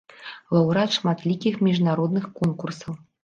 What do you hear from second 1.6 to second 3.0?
міжнародных конкурсаў.